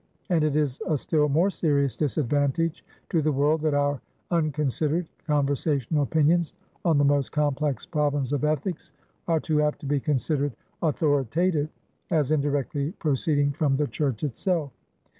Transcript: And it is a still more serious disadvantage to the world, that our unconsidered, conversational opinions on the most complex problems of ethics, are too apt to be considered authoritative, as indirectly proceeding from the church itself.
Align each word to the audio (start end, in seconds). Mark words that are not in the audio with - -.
And 0.31 0.43
it 0.43 0.55
is 0.55 0.81
a 0.87 0.97
still 0.97 1.29
more 1.29 1.51
serious 1.51 1.95
disadvantage 1.95 2.83
to 3.11 3.21
the 3.21 3.31
world, 3.31 3.61
that 3.61 3.75
our 3.75 4.01
unconsidered, 4.31 5.05
conversational 5.27 6.01
opinions 6.01 6.53
on 6.83 6.97
the 6.97 7.03
most 7.03 7.31
complex 7.31 7.85
problems 7.85 8.33
of 8.33 8.43
ethics, 8.43 8.93
are 9.27 9.39
too 9.39 9.61
apt 9.61 9.77
to 9.81 9.85
be 9.85 9.99
considered 9.99 10.53
authoritative, 10.81 11.69
as 12.09 12.31
indirectly 12.31 12.93
proceeding 12.93 13.51
from 13.51 13.77
the 13.77 13.85
church 13.85 14.23
itself. 14.23 14.71